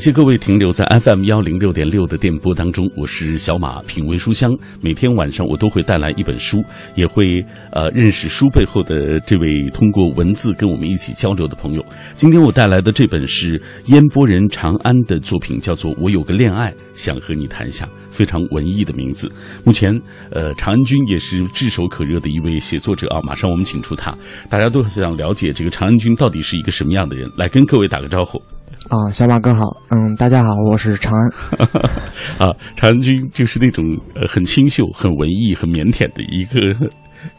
[0.00, 4.50] 感谢各位停留在 FM 幺零六点六的电波当中，我是小马，品味书香。
[4.80, 6.64] 每天晚上我都会带来一本书，
[6.94, 11.84] 也会呃认识书背后的这位通过文字跟我们一起交流的朋友。
[12.16, 19.30] 今天我带来的这本是烟波人长安的作品，叫做《我有个恋爱想和你谈一下》，非常文艺的名字。
[19.64, 19.94] 目前
[20.30, 24.16] 呃长安君也是炙手可热的一位写作者啊，马上我们请出他，
[24.48, 28.40] 大家都想了解这个长安君到底是一个什么样的人，来跟各位打个招呼。
[28.90, 31.30] 啊，小马哥好，嗯，大家好，我是长安。
[32.44, 33.84] 啊，长安君就是那种
[34.16, 36.60] 呃很清秀、很文艺、很腼腆的一个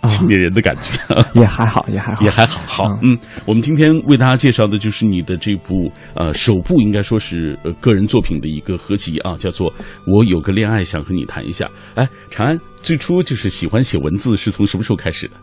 [0.08, 2.62] 青年人的感觉， 也还好，也还好，也还好。
[2.66, 9.70] 好，嗯，我们今天为大家介绍的就是你的这部呃首部，应该说是呃个人作品的一个合集啊，叫做
[10.08, 11.66] 《我有个恋爱想和你谈一下》。
[11.96, 15.34] 哎，长安最初就是喜欢写文字，是从什么时候开始的？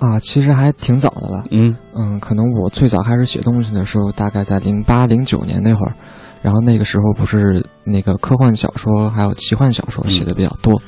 [0.00, 1.44] 啊，其实还挺早的了。
[1.52, 5.94] 嗯嗯，可能我最早开始写东西的时候，大概在零八零九年那会儿，
[6.42, 10.80] 然后那个时候不是那个科幻小说还有奇幻小说写的比较多。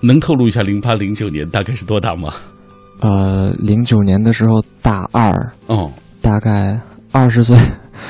[0.00, 2.32] 能透露一下零八零九年大概是多大吗？
[3.00, 5.30] 呃，零九年的时候大二，
[5.66, 6.74] 哦，大概
[7.12, 7.56] 二十岁，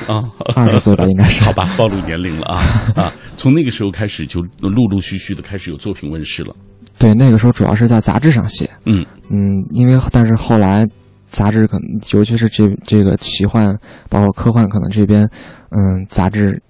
[0.07, 0.23] 啊，
[0.55, 1.43] 二十岁吧， 应该是。
[1.43, 2.61] 好吧，暴露年龄了啊
[2.95, 3.11] 啊！
[3.35, 6.55] 从那个时候开始，就陆陆续续的开始有作品问世了。
[6.99, 10.85] 对，那个时候主要是在杂志上写，嗯嗯，因为但是后来，
[11.31, 13.73] 杂志可能尤其是这这个奇幻，
[14.09, 15.23] 包括科幻，可能这边，
[15.71, 16.61] 嗯，杂志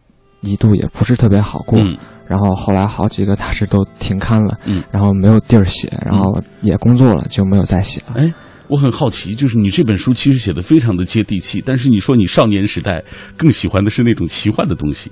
[0.41, 8.13] 一度也不是特别好过，嗯然后后来好几个杂志都停刊了，嗯，然后没有地儿写，然后也工作了，就没有再写了。
[8.17, 8.31] 哎，
[8.67, 13.03] 我很好奇，就是你这本书其实写的非常的接地气，但是你说你少年时代
[13.35, 15.09] 更喜欢的是那种奇幻的东西，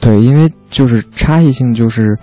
[0.00, 2.16] 对，因为就是差异性就是。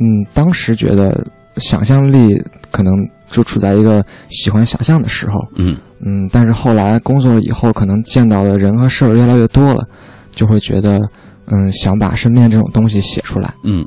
[0.00, 2.34] 嗯，当时觉得想象力
[2.70, 2.94] 可能
[3.30, 9.84] 就处在一个喜欢想象的时候，嗯嗯，但是后来工作以后，可能见到的人和事儿越来越多了，
[10.30, 11.00] 就会觉得，
[11.46, 13.52] 嗯，想把身边这种东西写出来。
[13.64, 13.84] 嗯，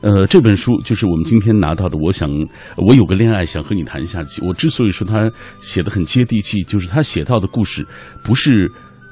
[0.00, 1.98] 呃，这本书就是我们今天拿到的。
[2.02, 2.30] 我想，
[2.76, 4.24] 我有个恋爱想和你谈一下。
[4.42, 7.86] 我之所以说他写的很接地气，就是他写到的故事
[8.24, 8.66] 不是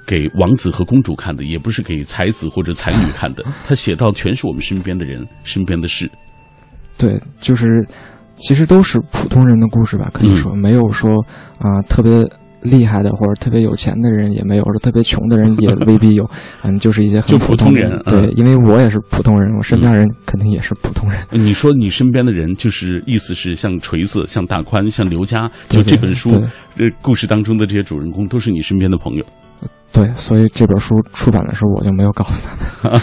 [0.06, 6.10] 给王子和公主看的，也不是给才子或者才女看的，他写到全是我们身边的人、身边的事。
[6.98, 7.86] 对，就是，
[8.36, 11.12] 其实都是普通人的故事吧，可以说没有说
[11.58, 12.28] 啊特别
[12.60, 16.28] 厉害的或者特别有钱的人也没有，或者特别穷的人也未必有，
[16.64, 17.96] 嗯，就是一些很普通人。
[18.04, 21.20] 对，因为我也是普通人，我身边人肯定也是普通人。
[21.30, 26.30] 你说你身边的人，就是意思是像锤子、像大宽、像刘佳，就这本书
[26.74, 29.24] 这故事当中的这些主人公，都是你身边的朋友。
[29.90, 32.46] 对，所以这本书出版的时候，我就没有告诉
[32.82, 33.00] 他们，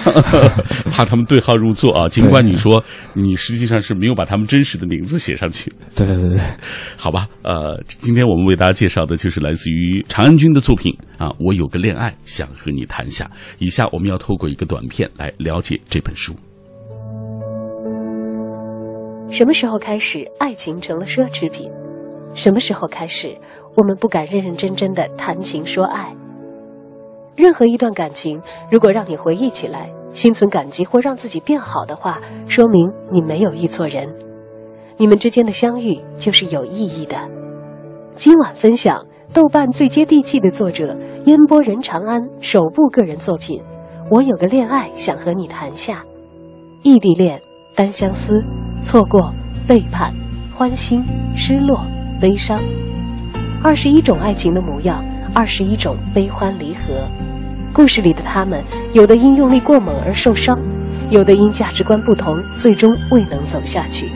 [0.94, 2.08] 怕他们对号入座啊。
[2.08, 2.82] 尽管你说
[3.14, 5.74] 你实际上是没有把他们真实的名字写上去。
[5.96, 6.40] 对对对对，
[6.96, 7.28] 好吧。
[7.42, 11.30] 呃，今天我们为大家介绍的就是来自于长安君的作品啊。
[11.40, 13.30] 我有个恋爱想和你谈下。
[13.58, 16.34] 以下我们要透过一个短片来了解这本书。
[19.30, 21.70] 什么时候开始，爱情成了奢侈品？
[22.36, 23.36] 什么时候开始，
[23.76, 26.16] 我们不敢认认真真的谈情说爱？
[27.36, 28.42] 任何一段感情，
[28.72, 34.08] 如果让你回忆起来，心存感激或让自己变好的话，说明你没有遇错人，
[34.98, 37.18] 你们之间的相遇就是有意义的。
[38.14, 43.60] 今晚分享豆瓣最接地气的作者烟波人长安首部个人作品
[44.10, 45.96] 《我有个恋爱想和你谈下》，
[46.84, 47.38] 异地恋、
[47.76, 48.42] 单相思、
[48.82, 49.34] 错过、
[49.68, 50.14] 背叛、
[50.56, 51.04] 欢欣、
[51.36, 51.82] 失落、
[52.22, 52.62] 悲伤，
[53.62, 55.04] 二十一种爱情的模样。
[55.36, 57.06] 二十一种悲欢离合，
[57.74, 58.64] 故事里的他们，
[58.94, 60.58] 有的因用力过猛而受伤，
[61.10, 64.10] 有的因价值观不同最终未能走下去，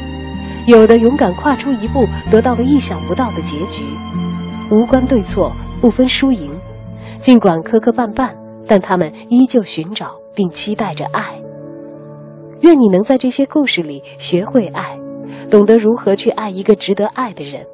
[0.66, 3.84] 有的勇敢跨出一步得到了意想不到的结局。
[4.72, 6.50] 无关对错，不分输赢，
[7.18, 8.30] 尽管磕磕绊绊，
[8.66, 11.22] 但他们依旧寻找并期待着爱。
[12.62, 14.98] 愿你能在这些故事里学会爱，
[15.52, 17.66] 懂得如何去爱一个值得爱的人，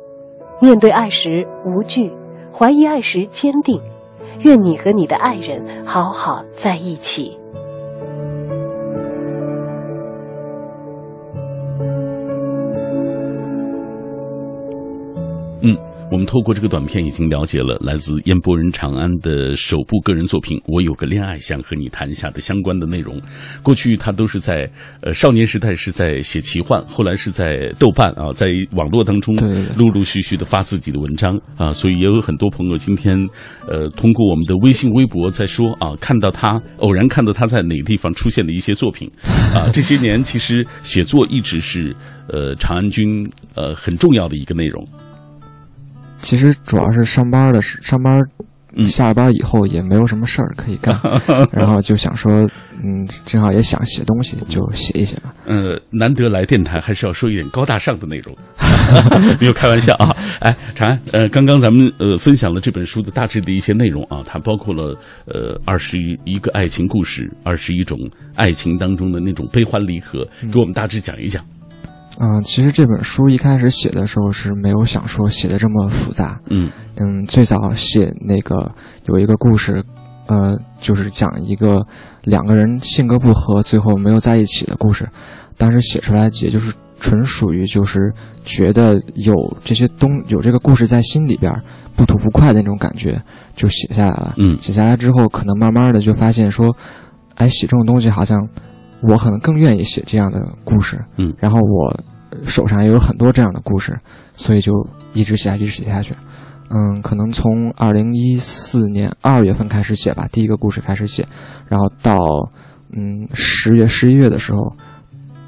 [0.60, 2.12] 面对爱时无惧。
[2.58, 3.82] 怀疑爱时坚定，
[4.40, 7.38] 愿你和你的爱人好好在一起。
[15.62, 15.78] 嗯
[16.12, 23.20] 我们透过这个短片已经了解了来自烟波人长安的首部个人作品《我有个恋爱想和你谈下》的相关的内容。
[23.64, 24.70] 过去他都是在
[25.02, 29.36] 呃少年时代是在写奇幻，后来是在豆瓣啊，在网络当中
[29.80, 33.18] 陆陆续续的发自己的文章啊，所以也有很多朋友今天
[33.68, 39.10] 呃通过我们的微信、微博在说啊，看到他偶然看到他在哪个地方出现的一些作品
[39.56, 41.96] 啊， 这些年其实写作一直是
[42.28, 44.88] 呃长安君呃很重要的一个内容。
[46.22, 48.22] 其实主要是上班的时上班，
[48.88, 50.94] 下了班以后也没有什么事儿可以干，
[51.52, 52.32] 然后就想说，
[52.84, 55.34] 嗯，正好也想写东西，就写一写吧。
[55.46, 58.36] 呃，难得来电台，还是要说一点高大上的内容，
[59.40, 60.16] 没有开玩笑啊。
[60.40, 67.98] 哎，长安，呃，刚刚咱们呃分享了这本书的大致的一些内容啊，它包括了呃二十一个爱情故事，二十一种
[68.36, 71.44] 爱情当中的那种悲欢离合，给我们大致讲一讲。
[71.44, 71.55] 嗯，
[72.44, 76.40] 其实这本书一开始写的时候是没有想说写的这么复杂。
[76.50, 78.72] 嗯嗯，最早写那个
[79.08, 79.84] 有一个故事，
[80.28, 81.86] 呃，就是讲一个
[82.24, 85.08] 两个人性格不合，最后没有在一起的故事。
[85.58, 88.14] 当时写出来也就是纯属于就是
[88.46, 89.34] 觉得有
[89.64, 91.52] 这些东有这个故事在心里边
[91.96, 93.22] 不吐不快的那种感觉，
[93.56, 94.34] 就写下来了。
[94.38, 96.74] 嗯，写下来之后，可能慢慢的就发现说，
[97.36, 98.48] 哎，写这种东西好像。
[99.02, 102.00] 我可能更愿意写这样的故事，嗯，然后我
[102.44, 103.98] 手上也有很多这样的故事，
[104.34, 104.72] 所以就
[105.14, 106.16] 一直写，一直写下去。
[106.70, 111.26] 嗯，可能从二零一四年二月份开始写吧，第一个故事开始写，
[111.68, 112.16] 然后到
[112.92, 114.76] 嗯十月、十一月的时候，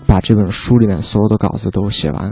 [0.06, 2.32] 把这本书里面所有的稿子都写完，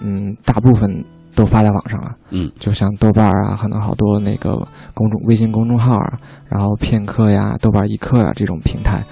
[0.00, 1.04] 嗯，大部分
[1.34, 4.56] 都发在网上了，嗯，就像豆瓣啊，可能好多那个
[4.94, 6.18] 公众微信公众号啊，
[6.48, 9.04] 然后片刻呀、豆瓣一刻呀这种平台，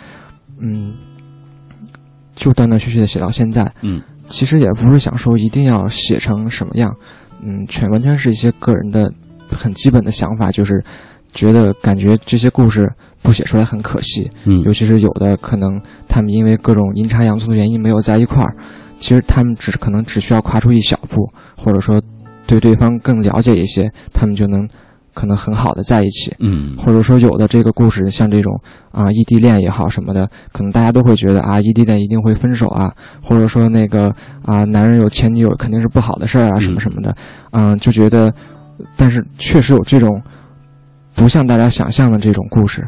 [0.62, 0.94] 嗯。
[2.40, 6.90] 就断断续续的写到现在，嗯，其实也不是想说一定要写成什么样，
[7.44, 9.12] 嗯，全完全是一些个人的
[9.52, 10.82] 很基本的想法，就是
[11.34, 12.90] 觉得感觉这些故事
[13.22, 15.78] 不写出来很可惜，嗯，尤其是有的可能
[16.08, 18.50] 他们因为各种阴差阳错的原因没有在一块儿，
[18.98, 22.02] 其实他们只可能只需要跨出一小步，或者说
[22.46, 24.66] 对对方更了解一些，他们就能。
[25.14, 28.60] 可能很好的在一起，嗯，或者说有的这个故事像这种
[28.92, 32.92] 啊异地恋也好什么的，可能大家都会觉得啊异地恋一定会分手啊，
[33.22, 37.14] 或者说那个啊男人有前女友肯定是不好的事儿啊什么什么的，
[37.52, 38.32] 嗯，就觉得，
[38.96, 40.22] 但是确实有这种
[41.14, 42.86] 不像大家想象的这种故事。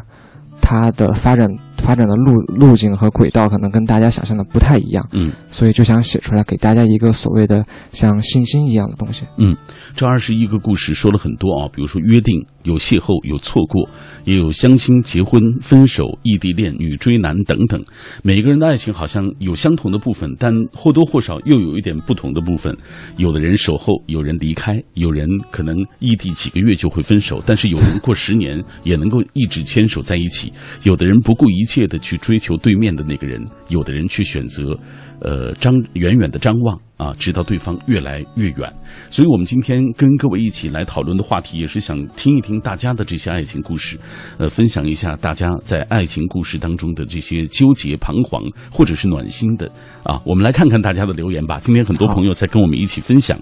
[0.65, 1.49] 它的发展
[1.83, 9.25] 发展的路路径和轨道可能跟大家想象的不太一样，嗯，所以就想写出来给大家一个所谓的像信心一样的东西。
[9.37, 9.55] 嗯，
[9.93, 13.89] 这二十一个故事说了很多啊，比如说约定，有邂逅，有错过，
[14.25, 17.83] 也有相亲、结婚、分手、异地恋、女追男等等。
[18.23, 22.75] 每个人的爱情好像有相同的部分，但或多或少又有一点不同的部分。
[23.17, 30.51] 有的人守候，有人离开，有人可能异地几个月就会分手，但是有人过十年也能够一直牵手在一起。
[30.83, 34.77] 有的人不顾一切的去追求对面的那个人，有的人去选择，
[35.19, 38.73] 呃，张远远的张望啊，直到对方越来越远。
[39.09, 43.99] 所以，我们今天跟各位一起来讨论的话题，也是想听一听大家的这些爱情故事，
[44.37, 48.41] 呃，分享一下大家在爱情故事当中的这些纠结、彷徨，
[48.71, 49.69] 或者是暖心的
[50.03, 50.21] 啊。
[50.25, 51.59] 我们来看看大家的留言吧。
[51.59, 53.37] 今天很多朋友在跟我们一起分享，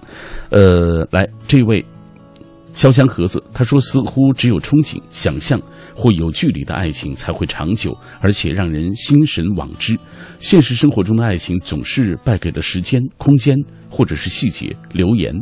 [0.50, 1.84] 呃，来这位。
[2.74, 5.60] 潇湘盒子他说：“似乎只有憧憬、想象
[5.94, 9.98] 或有距离的爱情才会长久，而且让人心神往之。
[10.40, 13.56] 现实生活中的爱情总是败给了时间、空间，
[13.90, 15.32] 或者是细节、流言。”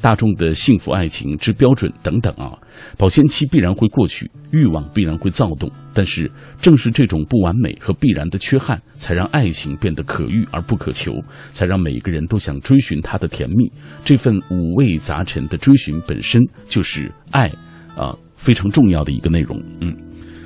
[0.00, 2.56] 大众的幸福爱情之标准等等啊，
[2.96, 11.12] 保鲜期必然会过去，欲望必然会躁动，但是正是这种不完美和必然的缺憾，才让爱情变得可遇而不可求，
[11.50, 13.70] 才让每个人都想追寻它的甜蜜。
[14.04, 17.52] 这份五味杂陈的追寻本身就是爱，
[17.96, 19.60] 啊，非常重要的一个内容。
[19.80, 19.92] 嗯，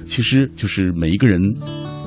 [0.06, 1.40] 其实就是每一个人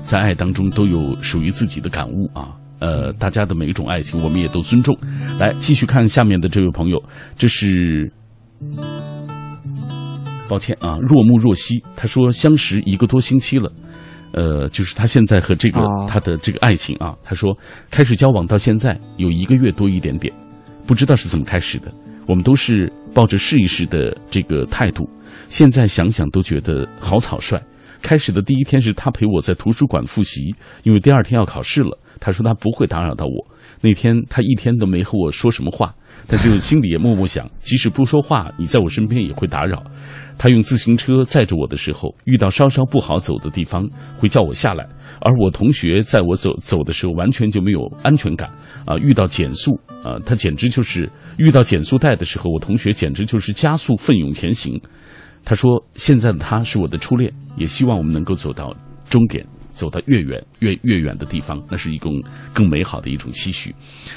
[0.04, 2.56] 在爱当中都有属于自己的感悟啊。
[2.80, 4.98] 呃，大家的每一种爱情，我们也都尊重。
[5.40, 7.02] 来，继续看下面的这位朋友，
[7.36, 8.12] 这是，
[10.48, 13.72] 抱歉啊，若木若曦，他说相识一个多星期了，
[14.34, 17.58] 呃，就是他现在和这个他的这个爱情啊，他说
[17.90, 20.34] 开始交往到现在有一个月多一点点，
[20.86, 21.92] 不知道是怎么开始的，
[22.28, 25.10] 我们都是抱着试一试的这个态度，
[25.48, 27.60] 现在想想都觉得好草率。
[28.02, 30.54] 开始的第一天是他陪我在图书馆复习，
[30.84, 31.98] 因为第二天要考试了。
[32.20, 33.56] 他说他不会打扰到我。
[33.82, 35.94] 那天他一天都没和我说什么话，
[36.28, 39.84] 但就心里也默默想， 即使不说话，你在我身边也会打扰。
[40.38, 44.84] 他用自行车载着我的时候，遇到稍稍不好走的地方，会叫我下来；
[45.22, 48.50] 而我同学在我走走的时候，完全就没有安全感
[48.86, 48.98] 啊！
[48.98, 54.80] 遇到减速啊，他简直就是遇到减速带的时候，我同学简直就是加速奋勇前行。
[55.44, 58.76] 他说：“现在的他是我的初恋，也希望我们能够走到
[59.08, 59.46] 终点。”
[59.76, 62.12] 走到越远越越远的地方，那是一种
[62.54, 63.76] 更美好的一种期许。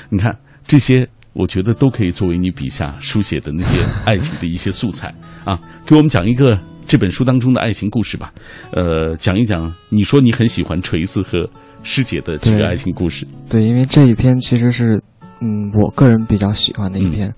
[0.09, 0.35] 你看
[0.67, 5.13] 这些，我觉得都可以作为你笔下书写的那些爱情的一些素材
[5.45, 5.61] 啊。
[5.85, 8.31] 给我们讲一个这本书当中的爱情故事吧。
[8.73, 11.49] 呃，讲一讲，你说你很喜欢锤子和
[11.83, 13.27] 师姐的这个爱情故事。
[13.51, 15.03] 对，因为这一篇其实是
[15.41, 17.33] 嗯，我个人比较喜欢的一篇。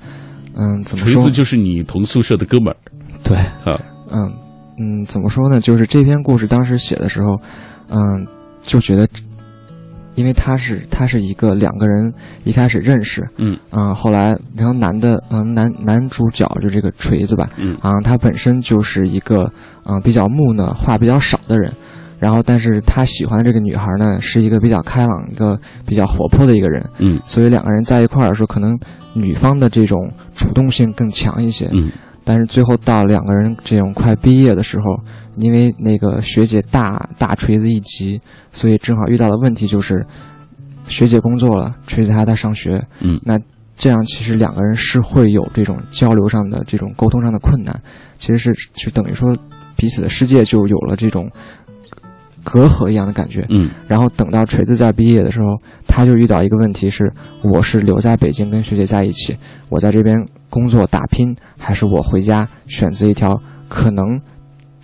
[0.54, 1.14] 嗯，怎么说？
[1.14, 2.76] 锤子就是你同宿舍的哥们儿。
[3.24, 4.32] 对，啊，嗯。
[4.82, 5.60] 嗯，怎么说呢？
[5.60, 7.38] 就是这篇故事当时写的时候，
[7.90, 8.26] 嗯，
[8.62, 9.06] 就觉得，
[10.14, 12.12] 因为他是他是一个两个人
[12.44, 19.50] 一开始认识，嗯，啊，后来然后男的，嗯，男男主角就这个锤子吧，嗯，啊，他本身就是一个，
[19.84, 21.72] 嗯，比较木讷、话比较少的人，
[22.18, 28.78] 然后但是他喜欢的这个女孩呢，是一个比较开朗、一个比较活泼的一个人，嗯，所以两个人在一块儿的时候，可能
[29.14, 31.90] 女方的这种主动性更强一些，嗯。
[32.24, 35.00] 但是最后到两个人这种快毕业的时候，
[35.36, 38.20] 因为那个学姐大大锤子一级，
[38.52, 40.04] 所以正好遇到的问题就是，
[40.88, 42.80] 学姐工作了，锤子还在上学。
[43.00, 43.38] 嗯，那
[43.76, 47.78] 这样其实两个人是会有这种交流上的这种沟通上的困难，
[48.18, 49.28] 其实是就等于说
[49.76, 51.30] 彼此的世界就有了这种。
[52.42, 57.12] 隔阂一样的感觉，嗯，然后等到锤子在毕业的时候，他就遇到一个问题是：
[57.42, 59.36] 我是留在北京跟学姐在一起，
[59.68, 60.16] 我在这边
[60.50, 64.20] 工作打拼，还是我回家选择一条可能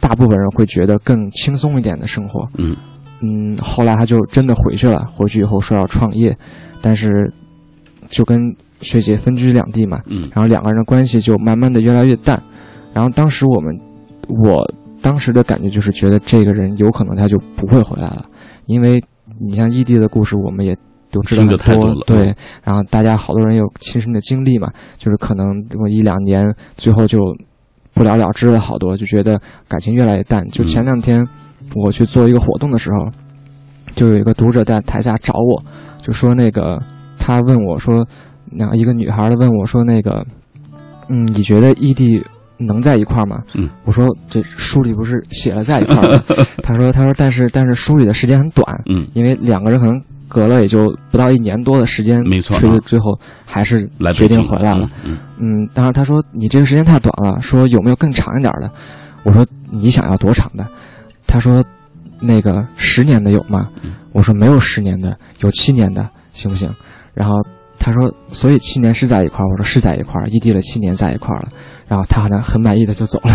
[0.01, 2.49] 大部分人会觉得更轻松一点的生活？
[2.57, 2.75] 嗯
[3.21, 6.35] 嗯，后来他就真的回去了，回去以后说要创业，
[6.81, 7.11] 但是
[8.09, 8.41] 就跟
[8.81, 12.43] 学姐分居两地嘛，嗯，然后两个人的关系就慢慢的越来越淡，
[12.95, 13.79] 然后当时我们
[14.29, 14.65] 我。
[15.03, 18.25] 当时的感觉就是觉得这个人有可能他就不会回来了，
[18.65, 19.01] 因为
[19.39, 20.77] 你像异地的故事，我们也
[21.11, 27.19] 都知道很多，对，然后大家好多人有亲身的经历嘛，就是可能这么一两年，最后就
[27.95, 30.47] 不了了之了，好多就觉得感情越来越淡。
[30.49, 31.27] 就前两天
[31.75, 33.11] 我去做一个活动的时候，
[33.95, 35.63] 就有一个读者在台下找我，
[36.03, 36.81] 就说那个
[37.19, 38.07] 他问我说，
[38.51, 40.25] 那一个女孩的问我说那个，
[41.09, 42.23] 嗯，你觉得异地？
[42.59, 43.43] 能在一块儿吗？
[43.53, 46.23] 嗯，我说这书里不是写了在一块儿吗？
[46.65, 49.95] 他说他说但是但是书里的时间很短，嗯，因为两个人可能
[50.29, 54.89] 隔了也就不到一年多的时间，没错，所以最后还是决定回来了。
[55.05, 58.71] 嗯嗯，当然他说你这个时间太短了，说有没有更长一点的？
[59.23, 60.67] 我说你想要多长的？
[61.27, 61.65] 他说
[62.21, 63.69] 那个十年的有吗？
[64.13, 66.73] 我说没有十年的，有七年的行不行？
[67.15, 67.35] 然后。
[67.87, 71.49] 他说：“所以七年是在一块儿。”我说：“是在一块儿，异地了七年在一块儿了。”
[71.87, 73.31] 然后他好像很满意的就走了。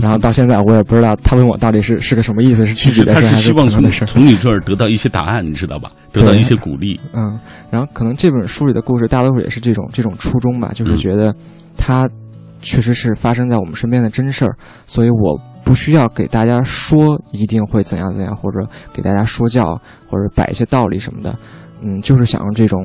[0.00, 5.90] 然后到现在我也不知道他问我到底是是个什么意思，是具体的事还是从从你这儿得到一些答案，你知道吧？
[6.12, 7.00] 得到一些鼓励。
[7.12, 7.36] 嗯，
[7.68, 11.34] 然后可能这本书里的故事大多数也是这种这种初衷吧，就是觉得
[11.76, 12.08] 他
[12.62, 19.64] 确实是发生在我们身边的真事儿，所以我不需要给大家说一定会怎样怎样，或者给大家说教
[20.08, 21.36] 或者摆一些道理什么的。
[21.82, 22.78] 嗯，就是想用这种。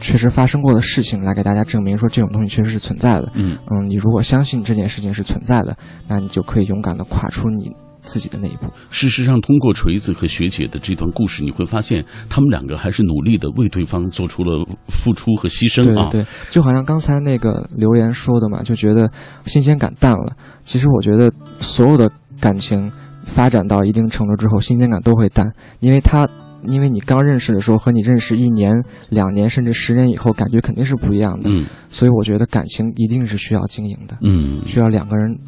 [0.00, 3.30] 确实发生过的事情来给大家证明说这种东西确实是存在的。
[3.34, 5.76] 嗯嗯，你如果相信这件事情是存在的，
[6.06, 7.70] 那你就可以勇敢的跨出你
[8.02, 8.66] 自己的那一步。
[8.90, 16.08] 事实上，通过锤子和学姐的这段故事，你会发现他们两个还是努力的为对方做出了付出和牺牲啊。
[16.10, 19.10] 对对，就好像刚才那个留言说的嘛，就觉得
[19.46, 20.32] 新鲜感淡了。
[20.64, 22.90] 其实我觉得所有的感情
[23.24, 26.28] 发展到一定程度之后，新鲜感都会淡，因为它。
[26.64, 28.72] 因为你刚认识的时候和你认识一年、
[29.08, 31.48] 两年甚至十年以后，感觉肯定是不一样的。
[31.50, 34.18] 嗯，所以我觉得感情一定是需要经营的。
[34.22, 35.38] 嗯，需要两个人。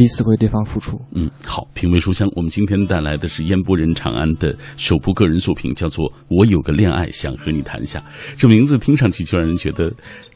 [0.00, 0.98] 彼此为对方付出。
[1.14, 7.98] 嗯，好，品味书香，我们今天带来的是烟波人长安的首部个人作品，叫做《我有个恋爱想和你谈下》。
[8.38, 9.84] 这名字听上去就让人觉得，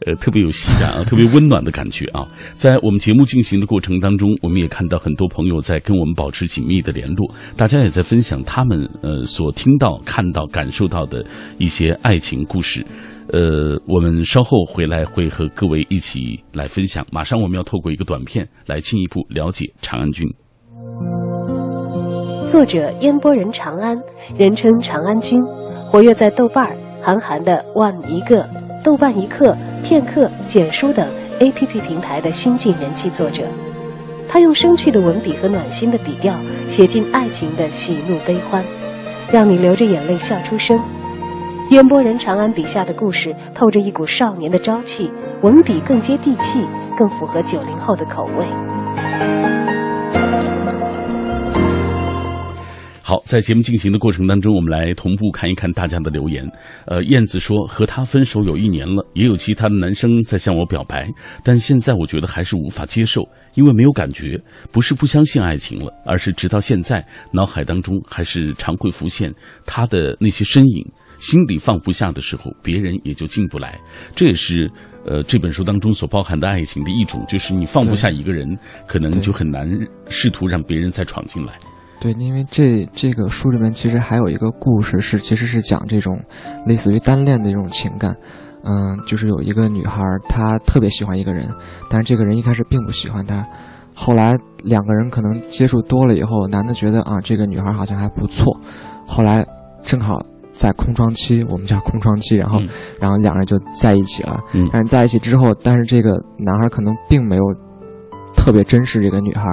[0.05, 2.27] 呃，特别有喜感啊， 特别温暖的感觉啊。
[2.53, 11.25] 在我们节目进行的过程当中，我们也看到很多朋友在跟我们保持紧密的联络，大家也在分享他们呃所听到、看到、感受到的
[11.57, 12.85] 一些爱情故事。
[13.33, 17.05] 呃，我们稍后回来会和各位一起来分享。
[17.11, 20.27] 马上我们要透过一个短片来进一步了解长安君。
[22.47, 23.97] 作者烟波人长安，
[24.37, 25.41] 人称长安君，
[25.89, 28.45] 活跃在豆瓣儿、韩寒的万一个、
[28.83, 33.43] 豆瓣一刻、片刻、简书等 APP 平台的新晋人气作者。
[34.29, 36.35] 他用生趣的文笔和暖心的笔调，
[36.69, 38.63] 写尽爱情的喜怒悲欢，
[39.31, 40.79] 让你流着眼泪笑出声。
[41.75, 45.11] 烟波人长安笔下的故事透着一股少年的朝气，
[45.43, 46.65] 文笔更接地气，
[46.97, 48.45] 更符合九零后的口味。
[53.01, 56.49] 好，在节目进行的过程当中，我们来同步看一看大家的留言。
[56.85, 61.09] 呃，燕子说和他分手有一年了，也有其他的男生在向我表白，
[61.43, 63.21] 但现在我觉得还是无法接受，
[63.55, 64.41] 因为没有感觉，
[64.71, 69.29] 不是不相信爱情了，而是直到现在，脑海当中还是常会浮现
[69.65, 70.89] 他的那些身影。
[71.19, 73.79] 心里放不下的时候，别人也就进不来。
[74.15, 74.71] 这也是，
[75.05, 78.47] 呃，这本书当中所包含的爱情的一种，就是你放不下一个人，
[78.87, 79.69] 可能就很难
[80.07, 81.53] 试图让别人再闯进来。
[81.99, 86.19] 对，因为这这个书里面其实还有一个故事，是其实是讲这种
[86.65, 88.15] 类似于单恋的一种情感。
[88.67, 91.47] 嗯，就是有一个女孩，她特别喜欢一个人，
[91.89, 93.47] 但是这个人一开始并不喜欢她。
[93.93, 98.55] 后来两个人可能接触多了以后，男的觉得啊，这个女孩好像还不错，
[99.07, 99.45] 后来
[99.83, 100.19] 正好
[100.55, 102.59] 在空窗期，我们叫空窗期，然后
[102.99, 104.39] 然后两人就在一起了。
[104.71, 107.43] 但是在一起之后，但是这个男孩可能并没有。
[108.37, 109.43] 特别珍视这个女孩，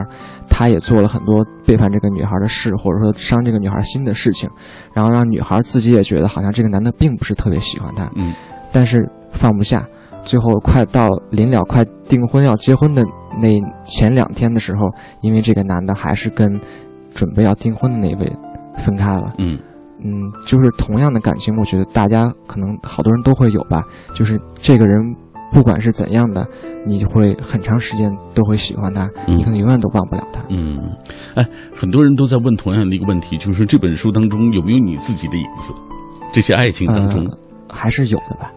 [0.50, 4.50] 他也做了很多背叛这个女孩的事，或者说伤这个女孩心的事情，
[4.92, 8.34] 然后让女孩自己也觉得好像这个男的并不是特别喜欢她，嗯，
[8.70, 8.98] 但是
[9.30, 9.82] 放不下。
[10.24, 13.02] 最后快到临了快订婚要结婚的
[13.40, 14.82] 那前两天的时候，
[15.22, 16.60] 因为这个男的还是跟
[17.14, 18.30] 准备要订婚的那位
[18.76, 19.58] 分开了，嗯
[20.04, 23.82] 嗯，就是同样的感情，我觉得大家可能好多人都会有吧，
[24.14, 25.16] 就是这个人。
[25.54, 26.48] 不管是怎样的，
[26.86, 30.40] 你会很长时间都会喜欢他，你可能永远都忘不了他。
[30.48, 30.80] 嗯，
[31.34, 35.74] 哎，很多人都在问同样的一个问题，就是这本书当中有没有你自己的影子？
[36.32, 37.22] 这些爱情当中。
[37.72, 38.52] 还是有的吧，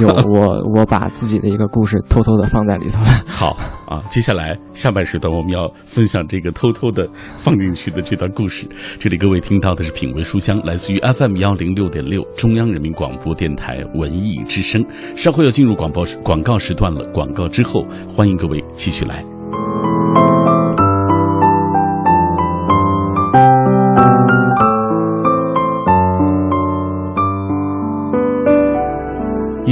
[0.00, 3.08] 有我 我把自己的一个故事偷偷的放在里头了。
[3.26, 8.66] 好啊，接下来下半时段我们要分享这个偷偷的放进去的这段故事。
[8.98, 14.84] 这里各位听到的是品味书香，来自于 FM 幺零六点六中央人民广播电台文艺之声。
[15.14, 19.35] 稍后要进入广播广告时段了，广告之后欢迎各位继续来。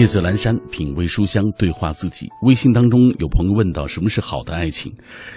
[0.05, 2.29] 夜色阑珊，品味书香，对话自己。
[2.43, 4.93] 微信当中有朋友问到：“什么是好的爱情？”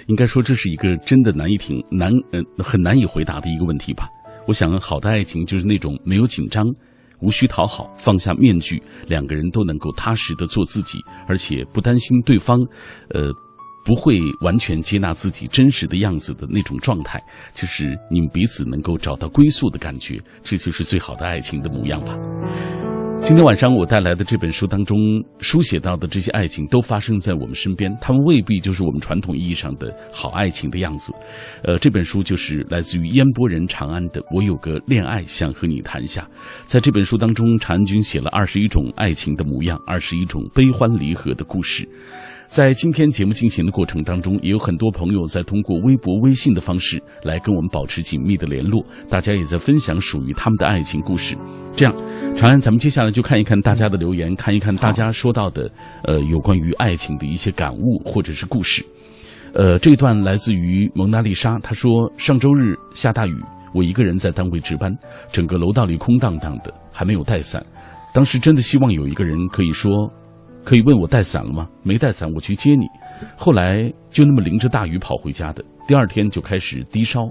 [0.08, 4.10] 应该说这是一个真的难以挺难呃很难以回答的一个问题吧。
[4.46, 6.66] 我想，好的爱情就是那种没有紧张，
[7.22, 12.60] 无需讨好，放下面具，两个人都能够踏实的做自己，而且不担心对方，
[13.12, 13.32] 呃，
[13.86, 17.22] 不会完全接纳自己真实的样子的那种状态。
[17.56, 22.20] 就是你们彼此能够找到归宿的感觉，这就是最好的爱情的模样吧。
[23.22, 24.98] 今天晚上我带来的这本书当中
[25.40, 31.12] 书写到的这些爱情，都发生在我们身边，他们未必就是我们传统意义上的好爱情的样子。
[31.64, 36.22] 呃，这本书就是来自于烟波人长安的《我有个恋爱想和你谈下》。
[36.66, 41.88] 在这本书当中，长安君写了二十一种爱情的模样，二十一种悲欢离合的故事。
[42.48, 51.36] 在今天节目进行的过程当中，也有很多朋友在通过微博、微信的方式来跟我们保持紧密的联络，大家也在分享属于他们的爱情故事。
[51.76, 51.94] 这样，
[52.36, 55.70] 长安，咱们接下来就看一看大家的留言，看一看大家说到的，
[56.04, 58.84] 呃，有关于爱情的一些感悟或者是故事。
[59.54, 63.36] 呃，这段来自于蒙娜丽莎，她说：上周日下大雨，
[63.74, 64.92] 我一个人在单位值班，
[65.32, 67.64] 整个楼道里空荡荡的，还没有带伞。
[68.14, 69.92] 当时真的希望有一个人可以说。
[70.68, 71.66] 可以问我带伞了吗？
[71.82, 72.86] 没带伞，我去接你。
[73.38, 75.64] 后来就那么淋着大雨跑回家的。
[75.88, 77.22] 第二天就开始低烧。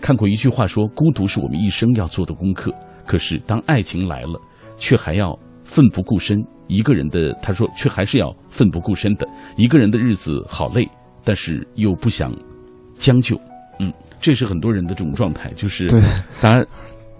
[0.00, 2.72] 看过一句话说，孤独是我们一生要做的功课。
[3.04, 4.40] 可是当爱情来了，
[4.78, 6.42] 却还要奋不顾身。
[6.66, 9.28] 一个人的，他说，却还是要奋不顾身的。
[9.58, 10.88] 一个人的日子好累，
[11.22, 12.34] 但是又不想
[12.94, 13.38] 将就。
[13.80, 15.88] 嗯，这是很多人的这种状态，就是，
[16.40, 16.66] 当然，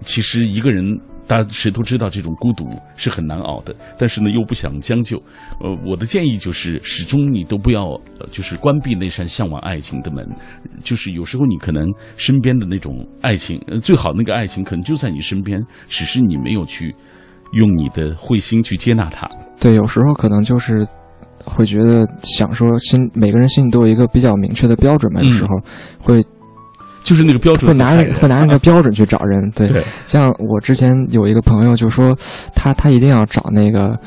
[0.01, 0.99] 其实一个人。
[1.29, 5.19] 大家谁都知道这种孤独是很难熬的，但是呢又不想将就。
[5.61, 7.89] 呃，我的建议就是始终你都不要，
[8.33, 10.27] 就是关闭那扇向往爱情的门。
[10.83, 11.87] 就是有时候你可能
[12.17, 16.95] 身边的那种爱情，呃最好那个爱情可能就在你身边，只是你没有去
[17.53, 19.29] 用你的慧心去接纳它。
[19.61, 20.87] 对，有时候可能就是
[21.45, 25.51] 会觉得想说心，每个人心里都有一个比较明确的标准嘛，有时候
[26.01, 26.25] 会。
[27.09, 29.67] 就是那个标准，会拿会拿那个 标准去找人，对。
[30.05, 32.15] 像我之前有一个朋友就说，
[32.55, 33.99] 他他一定要找那个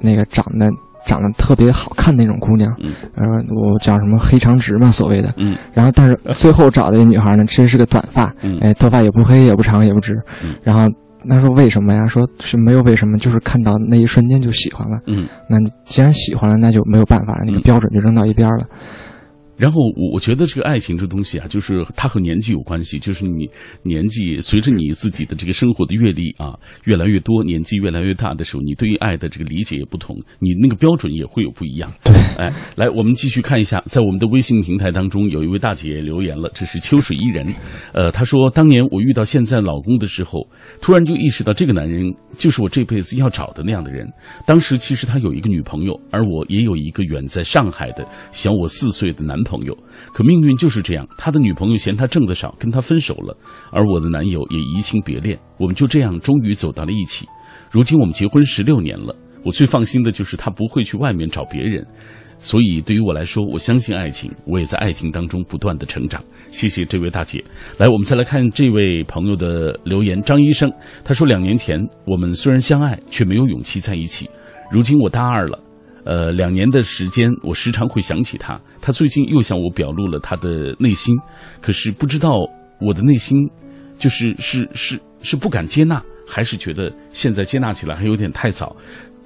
[0.00, 0.68] 那个长得
[1.06, 5.56] 长得特别好看那种姑娘，嗯，我叫什么黑长直嘛，所谓的，嗯。
[5.72, 10.92] 然后，但是最后找的女孩呢，其实是个短发，哎，头发也不黑也不长也不直，嗯然后
[11.28, 12.04] 他说为什么呀？
[12.06, 15.26] 说是没有为什么，就是看到那一瞬间就喜欢了，嗯。
[15.48, 18.64] 那你既然喜欢了，那就没有办法了，那个标准就扔到一边了。
[19.58, 22.96] 然后我我觉得这个爱情这东西啊，就是它和年纪有关系。
[22.98, 23.48] 就是你
[23.82, 31.90] 年纪随着你自己的这个生活的阅历啊越来越多，年纪越来越大的时候，你对于爱的这个理解也不同，你那个标准也会有不一样。
[32.04, 37.52] 对，哎，来，我们继续看一下，在我们的微信平台当中，有一位大姐留言了，这是秋水伊人，
[37.92, 40.46] 呃，她说，当年我遇到现在老公的时候，
[40.80, 44.06] 突然就意识到这个男人就是我这辈子要找的那样的人。
[44.46, 49.36] 当时其实他有一个女朋友，而我也有一个远在上海的小我四岁的男。
[49.48, 49.74] 朋友，
[50.12, 51.08] 可命运就是这样。
[51.16, 53.34] 他的女朋友嫌他挣得少，跟他分手了；
[53.72, 55.38] 而我的男友也移情别恋。
[55.58, 57.26] 我们就这样终于走到了一起。
[57.70, 61.84] 如今我们结婚十六年了，我最放心的就是他不会去外面找别人。
[62.40, 66.22] 所以对于我来说，我相信爱情，我也在爱情当中不断的成长。
[66.52, 67.42] 谢谢这位大姐。
[67.78, 70.22] 来，我们再来看这位朋友的留言。
[70.22, 70.70] 张医生
[71.04, 74.30] 他说，两年前我们虽然相爱，却没有勇气在一起。
[74.70, 75.58] 如今我大二了。
[76.08, 78.58] 呃，两年的时间，我时常会想起他。
[78.80, 81.14] 他最近又向我表露了他的内心，
[81.60, 82.38] 可是不知道
[82.80, 83.36] 我的内心，
[83.98, 88.74] 就是是是是不敢接纳，还是觉得现在接纳起来还有点太早。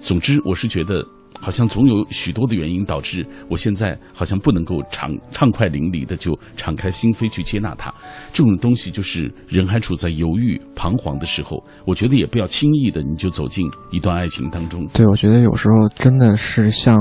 [0.00, 1.06] 总之，我是觉得。
[1.40, 7.92] 好像总有许多的原因导致我现在好像不能够畅畅快淋漓的就敞开心扉去接纳他，
[8.32, 14.86] 这种东西就是人还处在犹豫彷徨的时候，我觉得也不要轻易的你就走进一段爱情当中。
[14.94, 16.96] 对，我觉得有时候真的是像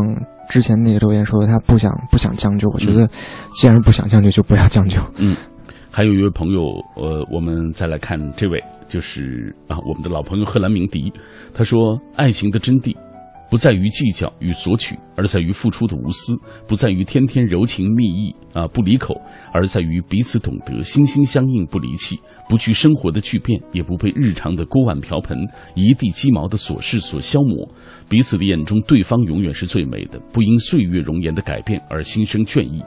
[0.50, 2.68] 之前那个留言说的，他不想不想将就。
[2.70, 3.08] 我觉得
[3.54, 5.00] 既然不想将就，就不要将就。
[5.18, 5.36] 嗯，
[5.92, 6.62] 还有一位朋友，
[6.96, 11.12] 呃，我们再来看这位，就是啊，我们的老朋友贺兰鸣笛，
[11.54, 12.96] 他说：“爱情的真谛。”
[13.52, 19.14] 不在于计较与索取，而在于付出的无私；不在于天天柔情蜜意啊不离口，
[19.54, 25.38] 而在于彼此懂得，心心相印不离弃，不惧生活的巨变，也不被日常的锅碗瓢盆、
[25.76, 27.70] 一地鸡毛的琐事所消磨。
[28.08, 32.82] 彼此的眼中，对方永远是最美的，不因岁月容颜的改变而心生倦意。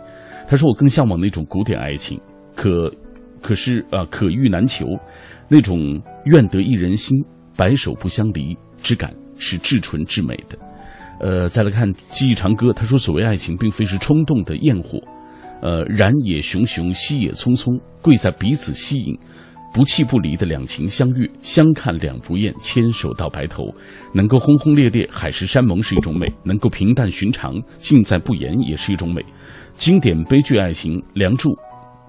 [0.49, 2.19] 他说：“我更向往那种古典爱情，
[2.57, 2.91] 可，
[3.43, 4.87] 可是啊，可遇难求，
[5.47, 7.23] 那种愿得一人心，
[7.55, 9.15] 白首不相离之感。”
[9.47, 10.59] 是至纯至美的，
[11.21, 14.99] 呃，再来看《记忆长歌》，他说：“所谓爱情，并非是冲动的焰火，
[15.61, 19.15] 呃，燃也熊熊，熄也匆匆，贵在彼此吸引，
[19.75, 23.65] 不弃不离的两情相悦，相看两不厌，牵手到白头。
[24.15, 29.23] 能够轰轰烈烈，海誓山盟是一种美；能够平淡寻常，尽在不言也是一种美。
[29.75, 31.51] 经典悲剧爱情《梁祝》，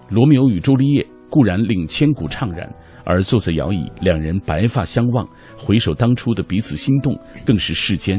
[0.10, 2.74] 罗密欧与朱丽叶固然令千古怅然。”
[3.08, 8.17] 而坐在摇椅，两人白发相望，回首当初的彼此心动，更是世间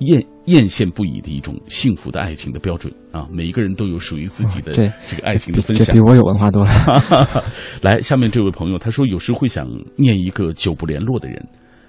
[0.00, 3.26] 艳艳羡不已的一种幸福的爱情的标准啊！
[3.32, 6.70] 每一个人都有属于自己的这个爱情的分享，比我有文化多了。
[7.80, 9.66] 来，下面这位朋友他说，有时会想
[9.96, 11.42] 念一个久不联络的人，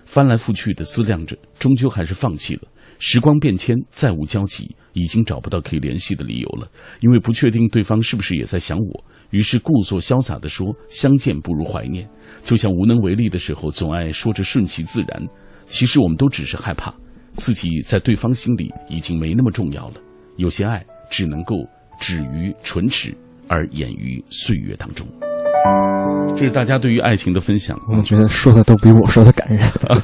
[0.05, 2.61] 翻来覆去的思量着，终究还是放弃了。
[2.97, 6.65] 时光变迁，再无交集，已经找不到可以联系的理由了，
[7.01, 9.03] 因为不确定对方是不是也在想我。
[9.31, 12.07] 于是故作潇洒地说：“相见不如怀念。”
[12.43, 15.27] 就像无能为力的时候，总爱说着顺其自然。
[15.65, 16.93] 其实我们都只是害怕，
[17.33, 19.95] 自己在对方心里已经没那么重要了。
[20.37, 21.55] 有些爱只能够
[21.99, 23.15] 止于唇齿，
[23.47, 25.07] 而掩于岁月当中。
[26.35, 29.59] 这是大家对于爱情的分享，我觉得说的都比我说的感人。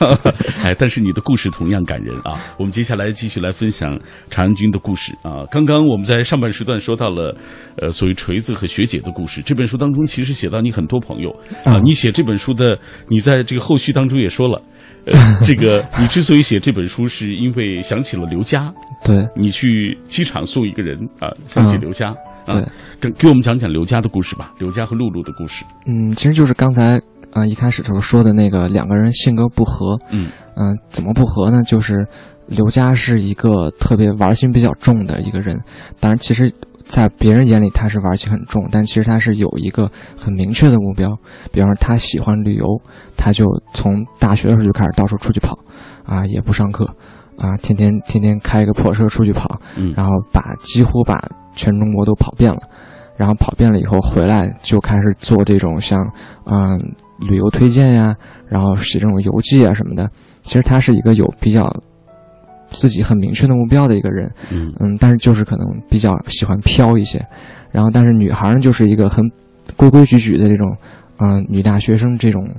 [0.63, 2.39] 哎，但是你的故事同样感人啊！
[2.57, 5.43] 我们接下来继续来分享长安君的故事啊。
[5.51, 7.35] 刚刚我们在上半时段说到了，
[7.81, 9.41] 呃，所谓锤子和学姐的故事。
[9.41, 11.29] 这本书当中其实写到你很多朋友
[11.65, 11.81] 啊。
[11.83, 14.61] 你写这本书的，你在这个后续当中也说了，
[15.07, 18.71] 呃 这个你之所以写这本书，是因为想起了刘佳。
[19.03, 22.15] 对，你去机场送一个人啊，想起刘佳。
[22.53, 22.65] 对，
[22.99, 25.63] 给给我们讲讲刘佳的故事吧，刘佳和露露的故事。
[25.85, 29.97] 嗯，其实就是刚才啊一开始时候说的那个两个人性格不合。
[30.11, 31.63] 嗯嗯，怎么不合呢？
[31.63, 32.05] 就是
[32.45, 35.59] 刘佳是一个特别玩心比较重的一个人，
[35.99, 36.53] 当然其实，
[36.85, 41.09] 在别人眼里他是玩心很重，但其实他是有一个很明确的目标。
[41.51, 42.65] 比方说他喜欢旅游，
[43.15, 45.57] 他就从大学的时候就开始到处出去跑，
[46.03, 46.85] 啊也不上课，
[47.37, 51.17] 啊天天天天开一个破车出去跑，嗯，然后把几乎把。
[51.55, 52.59] 全中国都跑遍了，
[53.17, 55.99] 然后跑遍了以后回来就开始做这种像
[56.45, 56.79] 嗯
[57.19, 58.15] 旅游推荐呀，
[58.47, 60.09] 然后写这种游记啊什么的。
[60.43, 61.71] 其实他是一个有比较
[62.69, 67.23] 自己很明确的目标的一个人，嗯嗯，但是就是可能比较喜欢飘一些。
[67.71, 69.23] 然后但是女孩呢，就是一个很
[69.77, 70.75] 规规矩矩的这种
[71.19, 72.49] 嗯女大学生这种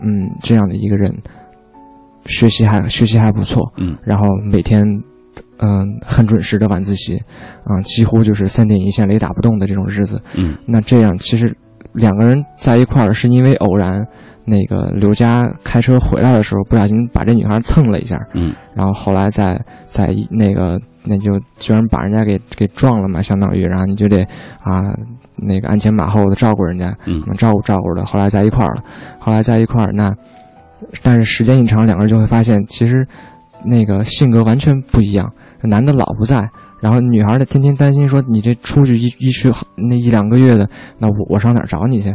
[0.00, 1.14] 嗯这样的一个人，
[2.26, 4.82] 学习还学习还不错，嗯，然后每天。
[5.58, 7.20] 嗯，很准时的晚自习，
[7.68, 10.20] 嗯，几乎就是三点一线雷打不动的这种日子。
[10.36, 11.54] 嗯，那这样其实
[11.92, 14.06] 两个人在一块儿是因为偶然，
[14.44, 18.18] 那个刘佳开车回来的时候不小心把这女孩蹭了一下。
[18.34, 24.22] 嗯，然后后来在在那个那就居然把人家给给撞了嘛，相当于，然后你就得
[24.62, 24.82] 啊
[25.36, 28.82] 那个鞍前马后的照顾人家，嗯，照顾照顾的，后来在一块儿了，
[29.18, 30.14] 后来在一块儿，那
[31.02, 33.06] 但是时间一长，两个人就会发现其实
[33.64, 35.32] 那个性格完全不一样。
[35.62, 36.48] 男的老不在，
[36.80, 40.68] 然后女孩呢天天担心说：“你这出去一一去那一两个月的，
[40.98, 42.14] 那我我上哪儿找你去？”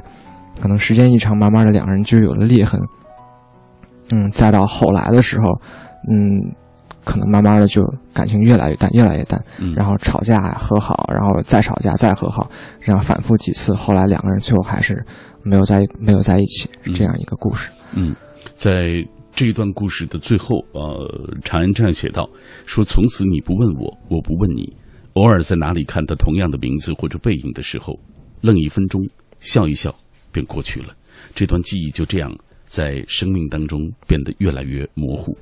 [0.61, 2.79] 可能时间一长，慢慢的两个人就有了裂痕。
[4.11, 5.45] 嗯，再到后来的时候，
[6.09, 6.39] 嗯，
[7.03, 9.43] 可能慢慢的就感情越来越淡，越来越淡。
[9.59, 15.05] 嗯，然后吵架和好，然后再吵架再和好，这样反复几次，后来两个人最后还是
[15.41, 17.69] 没有在没有在一起，是这样一个故事。
[17.93, 18.15] 嗯，
[18.55, 19.05] 在。
[19.35, 22.29] 这一段故事的最后，呃，长安这样写道
[22.65, 24.71] ：“说从此你不问我，我不问你。
[25.13, 27.99] 偶尔在哪里看到同样的名字或者背影的时候，
[28.41, 29.01] 愣一分钟，
[29.39, 29.93] 笑一笑，
[30.31, 30.95] 便过去了。
[31.33, 35.35] 这段记忆就这样在生命当中变得越来越模糊。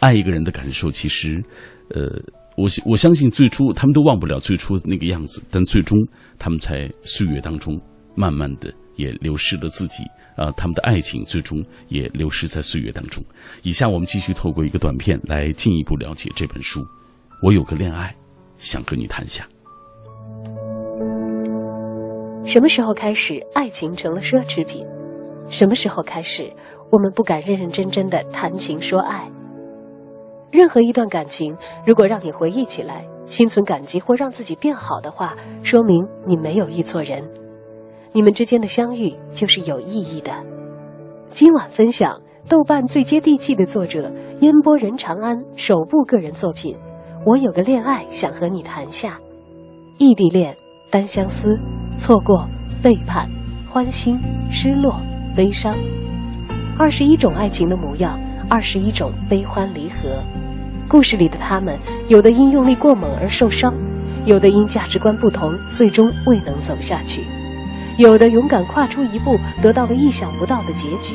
[0.00, 1.42] 爱一个人的感受，其实，
[1.90, 2.20] 呃，
[2.56, 5.98] 我我相信最初他们都忘不了最初那个样子，但最终
[6.38, 7.78] 他们在岁月当中
[8.14, 10.02] 慢慢的也流失了自己
[10.36, 13.22] 啊，他们的爱情最终也流失在岁月当中。
[13.62, 16.84] 以下我们继续透过一个短片来进一步了解这本书。
[17.42, 18.14] 我有个恋爱，
[18.56, 19.46] 想和你谈下。
[22.44, 24.86] 什么时候开始，爱情成了奢侈品？
[25.48, 26.50] 什么时候开始，
[26.90, 29.30] 我们不敢认认真真的谈情说爱？
[30.50, 37.22] 任何一段感情，如果让你回忆起来，心存感激或让自己变好的话，说明你没有遇错人，
[38.16, 40.30] 你们之间的相遇就是有意义的。
[41.30, 42.16] 今晚分享
[42.48, 44.08] 豆瓣最接地气的作者
[44.40, 46.76] 烟波人长安首部个人作品
[47.26, 49.10] 《我有个恋爱想和你谈下》，
[49.98, 50.56] 异地恋、
[50.92, 51.58] 单相思、
[51.98, 52.48] 错过、
[52.80, 53.28] 背叛、
[53.68, 54.16] 欢欣、
[54.48, 54.94] 失落、
[55.36, 55.74] 悲伤，
[56.78, 58.16] 二十一种爱情的模样，
[58.48, 60.22] 二十一种悲欢离合。
[60.88, 63.74] 故事里的他们，有的因用力过猛而受伤，
[64.24, 67.24] 有的因价值观不同最终未能走下去，
[67.96, 71.14] 有的勇敢跨出一步得到了意想不到的结局。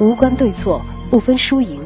[0.00, 1.80] 无关对错，不分输赢，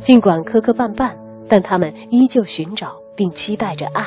[0.00, 1.12] 尽管磕磕绊绊，
[1.48, 4.04] 但他们依旧寻找并期待着爱。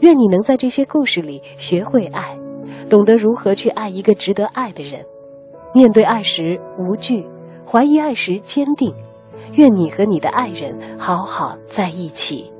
[0.00, 2.36] 愿你能在这些故事里学会爱，
[2.90, 5.04] 懂得如何去爱一个值得爱的人，
[5.72, 7.26] 面对爱时无惧，
[7.64, 8.92] 怀疑爱时坚定。
[9.54, 12.51] 愿你和你的爱人好好在一起。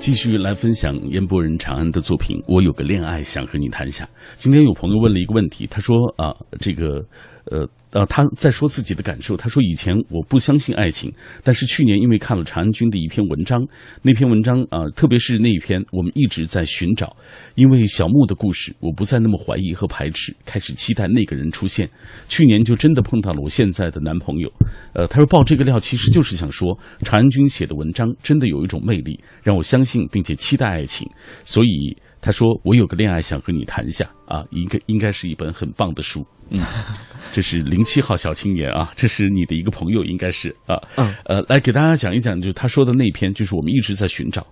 [0.00, 2.42] 继续来分享烟波人长安的作品。
[2.48, 4.08] 我有个恋爱想和你谈一下。
[4.38, 7.04] 今天有朋友问了一个问题，他说啊，这个
[7.50, 7.68] 呃。
[7.92, 9.36] 呃，他在说自己的感受。
[9.36, 13.66] 他说：“以前我不相信爱情，但是去年因为看了长安君的一篇文章，
[14.00, 17.16] 那篇文章啊，特别是那一篇，我们一直在寻找。
[17.56, 21.90] 因为小木的故事，我不再那么怀疑和排斥，开始期待那个人出现。
[22.28, 24.48] 去年就真的碰到了我现在的男朋友。
[24.94, 31.10] 呃，他说爆这个料，其实就是想说，长安君写的文章真的有一种魅力，让我相信并且期待爱情。
[31.42, 36.26] 所以。”他说：“我有个恋爱想和你谈一下啊，应该应该是一本很棒的书。
[36.50, 36.60] 嗯，
[37.32, 40.76] 这是零七号小青年啊，这是你的一个朋友，应该是啊。
[40.96, 44.42] 嗯，呃，来给大家讲一讲，就他说的那篇，就是我们一直在寻找。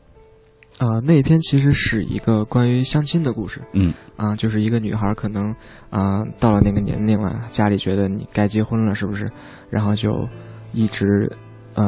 [0.78, 3.60] 啊，那篇其实是一个关于相亲的故事。
[3.72, 5.54] 嗯，啊，就是一个女孩可能
[5.90, 9.30] 啊到了那个年龄了，家里觉得你该结婚了，是不是？
[9.68, 10.26] 然后就
[10.72, 11.30] 一直
[11.74, 11.84] 嗯。”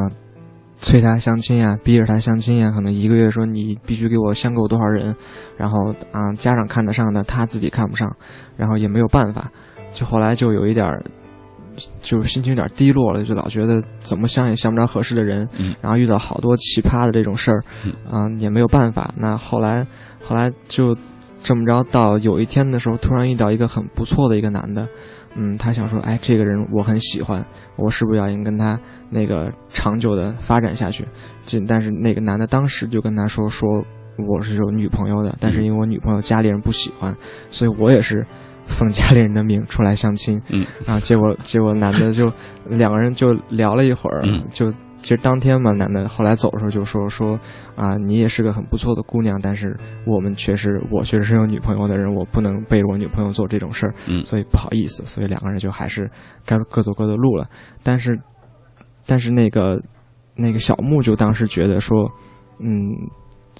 [0.80, 5.14] 催他相亲呀，逼着他相亲呀，可能一个月说你必须给我相够多少人，
[5.56, 8.10] 然后啊家长看得上的他自己看不上，
[8.56, 9.50] 然后也没有办法，
[9.92, 11.02] 就后来就有一点儿，
[12.00, 15.46] 就是心情有点低落了，就老觉得怎么相也相不着合适的人，
[15.82, 17.62] 然后遇到好多奇葩的这种事儿，
[18.10, 19.12] 啊也没有办法。
[19.16, 19.86] 那后来
[20.22, 20.96] 后来就
[21.42, 24.88] 这么着，到有一天的时候，突然遇到一个很不错的一个男的。
[25.34, 27.44] 嗯，他想说，哎，这个人我很喜欢，
[27.76, 28.78] 我是不是要应跟他
[29.10, 31.04] 那个长久的发展下去？
[31.46, 33.84] 这但是那个男的当时就跟他说，说
[34.28, 37.16] 我是有女朋友的，但是因为我女朋友家里人不喜欢，
[37.48, 38.26] 所以我也是
[38.66, 40.40] 奉家里人的命出来相亲。
[40.50, 42.32] 嗯，然后，结果结果男的就
[42.66, 44.72] 两个人就聊了一会儿，就。
[45.02, 47.38] 其实当天嘛，男的后来走的时候就说说，
[47.74, 49.74] 啊，你也是个很不错的姑娘，但是
[50.06, 56.10] 我们确实，我确实是有女朋友的人，我不能背着我女朋友做这种事儿，嗯，所以不好意思，所以两个人就还是
[56.44, 57.48] 该各走各的路了。
[57.82, 58.18] 但是，
[59.06, 59.82] 但是那个
[60.36, 62.10] 那个小木就当时觉得说，
[62.58, 62.92] 嗯，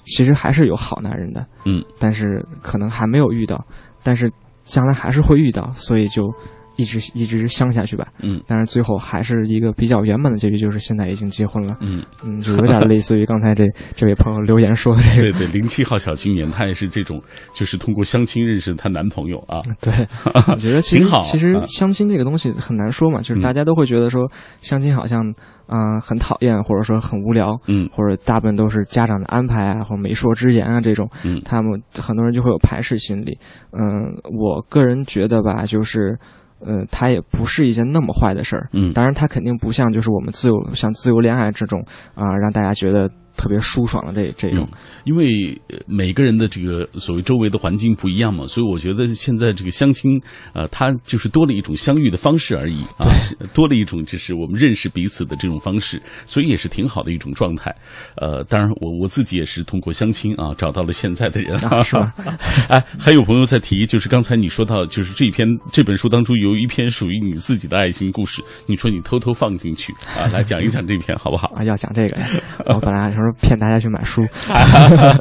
[0.05, 3.65] 其实还是有好男人的，嗯，但是可能还没有遇到，
[4.03, 4.31] 但是
[4.63, 6.31] 将来还是会遇到，所以就。
[6.81, 12.01] 一直一直相下去吧，嗯，但是最后还是一个比较圆满的结局，就是现在已经结婚了，嗯。
[12.23, 13.63] 嗯，就有点类似于刚才这
[13.95, 17.21] 这位朋友留言说的这个，对对，零七号小青年，她也是这种，
[17.53, 19.93] 就是通过相亲认识她男朋友啊， 对，
[20.51, 21.21] 我觉得挺好。
[21.21, 24.21] 其实相亲这个东西很难说嘛，就是大家都会觉得说
[24.61, 25.23] 相亲好像
[25.67, 33.37] 嗯很讨厌，或者说很无聊，嗯，或者大部分都是家长的安排啊，或者媒妁之言啊这种，嗯，他们很多人就会有排斥心理，
[33.71, 36.17] 嗯，我个人觉得吧，就是。
[36.65, 41.83] 呃，它也不是一件那么坏的事儿，嗯，当然它肯定不像就是我们自由像自由恋爱这种
[42.15, 43.09] 啊，让大家觉得。
[43.37, 44.67] 特别舒爽的这这种，
[45.05, 50.11] 因为每个人的这个所谓周围的环境不一样嘛，所以我觉得现在这个相亲，
[50.53, 53.07] 呃，它就是多了一种相遇的方式而已啊，
[53.53, 57.73] 多了一种就是我们认识彼此的这种方式，所以也是挺好的一种状态。
[58.17, 62.13] 呃，当然我我自己也是通过相亲啊找到了现在的人，是吧？
[62.69, 71.47] 哎，还有朋友在提，就是刚才你说到，就是这篇这本书当中有一篇属于你自己的爱情故事，你说你偷偷放进去啊，来讲一讲这篇好不好？
[71.55, 72.29] 啊，要讲这个呀，
[72.65, 73.31] 我本来说。
[73.41, 74.21] 骗大家去买书，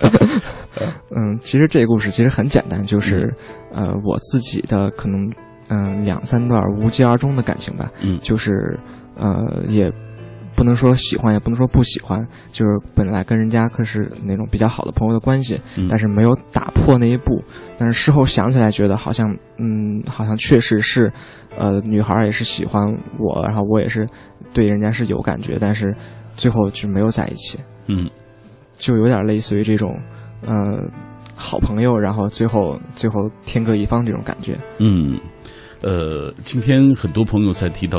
[1.15, 3.33] 嗯，其实这个故事其实很简单，就是，
[3.73, 5.31] 呃，我自己的可能
[5.69, 7.91] 嗯两三段无疾而终的感情吧。
[8.03, 8.79] 嗯，就是
[9.17, 9.91] 呃也。
[10.57, 15.59] 不能说喜欢，也不能说不喜欢，就是本来跟人家可是那种比较好的朋友的关系，
[15.89, 17.41] 但是没有打破那一步。
[17.79, 21.11] 但是事后想起来，觉得好像，嗯，好像确实是，
[21.57, 22.83] 呃，女孩也是喜欢
[23.19, 24.07] 我，然后我也是
[24.55, 25.95] 对人家是有感觉，但是
[26.37, 27.59] 最后就没有在一起。
[27.87, 28.09] 嗯，
[28.77, 29.99] 就有点类似于这种，
[30.43, 30.89] 呃，
[31.35, 34.59] 好朋友，然后最后最后天各一方这种感觉。
[34.79, 35.19] 嗯。
[35.83, 37.99] 呃，今天很多朋友在提到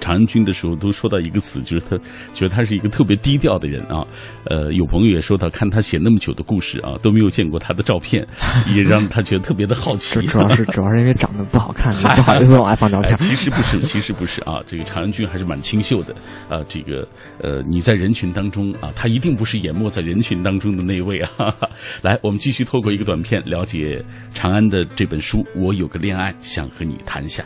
[0.00, 1.96] 长安君的时候，都说到一个词，就是他
[2.32, 4.06] 觉得他是一个特别低调的人啊。
[4.44, 8.26] 呃，有朋友也说到，看他写那么久的故事啊，都没有见过他的照片，
[8.74, 10.20] 也让他觉得特别的好奇。
[10.26, 13.16] 主要是 主要是因为长得不好看，不好意思往外放照片。
[13.18, 14.60] 其实不是，其实不是啊。
[14.64, 16.14] 这个长安君还是蛮清秀的
[16.48, 16.62] 啊。
[16.68, 17.06] 这个
[17.42, 21.54] 呃，你在人群当中啊，他一定不是淹没在人群当中的那位啊。
[22.02, 26.94] 来，我们继续透过一个短片了解长安的这本书《我有个恋爱想和你》。
[27.04, 27.44] 谈下，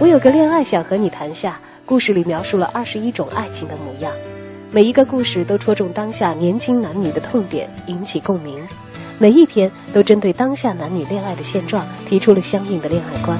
[0.00, 1.58] 我有个恋爱想和你谈下。
[1.84, 4.12] 故事里描述了二十一种爱情的模样，
[4.70, 8.56] 每一个故事都戳中当下年轻男女的痛点，引起共鸣。
[9.18, 13.38] 每一篇都针对当下男女恋爱的现状提出了相应的恋爱观。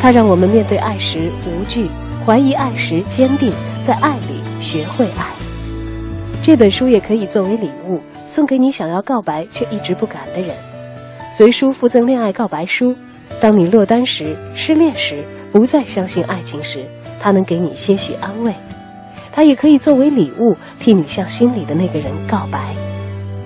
[0.00, 1.88] 它让我们面对爱时无惧，
[2.24, 5.26] 怀疑爱时坚定，在爱里学会爱。
[6.42, 10.56] 这本书也可以作为礼物送给你想要告白却一直不敢的人。
[11.32, 12.94] 随书附赠恋爱告白书，
[13.40, 16.84] 当你落单时、失恋时、不再相信爱情时，
[17.20, 18.52] 它能给你些许安慰。
[19.32, 22.74] 它也可以作为礼物，替你向心里的那个人告白。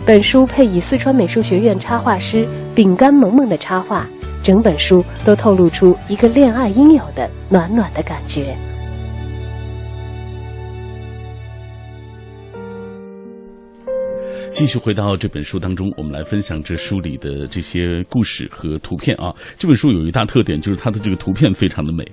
[0.06, 4.06] 本书配以四川美术学院插画师饼干萌萌的插画，
[4.42, 8.56] 整本书都透露出一个恋爱应有的暖暖的感觉。
[14.54, 19.34] 继续回到这本书当中，我们来分享这书里的这些故事和图片啊。
[19.58, 22.04] 这本书有一大特点，就是它的这个图片非常的美。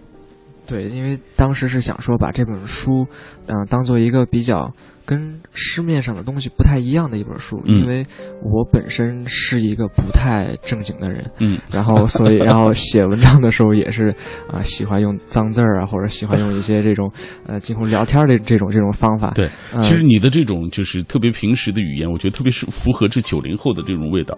[0.71, 3.05] 对，因为当时是想说把这本书，
[3.47, 4.73] 嗯，当做一个比较
[5.05, 8.05] 跟市面上的东西不太一样的一本书，因为
[8.41, 14.07] 我本身是一个不太正经的人，嗯，然后 所以然后写文章的时候也是
[14.49, 17.11] 啊，喜欢用脏字儿啊，或者喜欢用一些这种
[17.45, 19.31] 呃近乎聊天的这种这种方法。
[19.35, 19.49] 对，
[19.81, 24.37] 其实你的这种就是特别平时的语言，我觉得特别是符合这九零后的这种味道，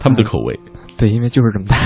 [0.00, 0.58] 他们的口味。
[0.98, 1.76] 对，因为就是这么大，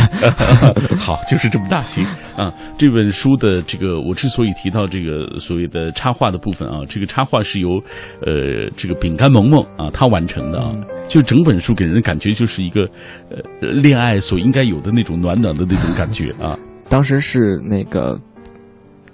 [0.96, 2.02] 好，就是这么大行
[2.34, 2.50] 啊。
[2.78, 7.68] 这本书的这个，我之所以提到这个所谓的插画的部分啊，这个插画是由
[8.24, 10.72] 呃这个饼干萌萌啊他完成的啊，
[11.08, 12.88] 就整本书给人的感觉就是一个
[13.30, 16.58] 呃恋爱所应该有的那种暖暖的那种感觉啊。
[16.88, 18.18] 当时是那个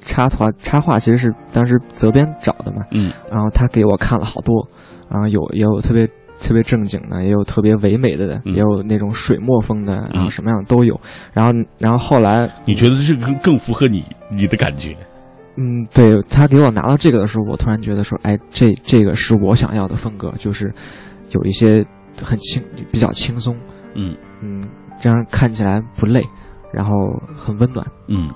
[0.05, 4.65] 插画插画，其实是当时责编找的嘛，嗯，然后他给我看了好多，
[5.11, 6.09] 然后有也有特别。
[6.41, 10.99] 特别正经的，也有特别唯美的，也有那种水墨风的，然后什么样都有。
[11.33, 14.97] 然后，然后后来，你觉得这个更符合你你的感觉？
[15.57, 20.73] 嗯，对他给我拿到这个的时候，我突然觉得说，哎，这这个是我想要的风格，就是
[21.33, 21.85] 有一些
[22.23, 23.57] 很轻，比较轻松，
[23.95, 24.63] 嗯嗯，
[25.01, 26.23] 这样看起来不累，
[26.73, 26.95] 然后
[27.35, 28.31] 很温暖，嗯。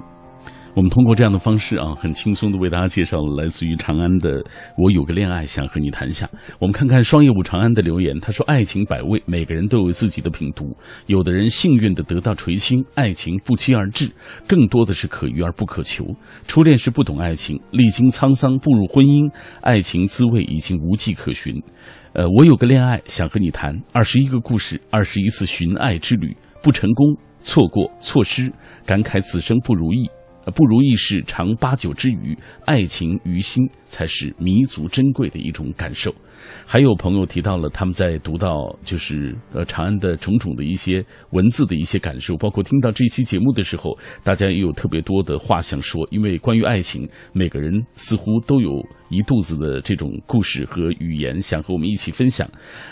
[0.74, 4.42] 我们通过这样的方式啊，很轻松的为大家介绍了来自于长安的
[4.78, 6.26] “我有个恋爱想和你谈一下”。
[6.58, 10.74] 我们看看双叶舞长安的留言，他说：“爱情百味，每个人都有自己的品读。
[11.06, 14.06] 有的人幸运的得到垂青，爱情不期而至；
[14.48, 16.06] 更多的是可遇而不可求。
[16.48, 19.30] 初恋是不懂爱情，历经沧桑步入婚姻，
[19.60, 21.62] 爱情滋味已经无迹可寻。
[22.14, 28.50] 呃，我有个恋爱想和你谈，二十一个故事，二十一次寻爱之旅，不成功，错过，错失，
[28.86, 30.08] 感慨此生不如意。”
[30.50, 36.14] 不如意事常八九之余，爱情于心才是弥足珍贵的一种感受。
[36.66, 46.06] 还有朋友提到了他们在读到就是呃长安的种种的一些文字的一些感受，包括听到这期节目的时候，大家也有特别多的话想说。
[46.10, 52.48] 因为关于爱情，每个人似乎都有一肚子的这种故事和语言想和我们一起分享。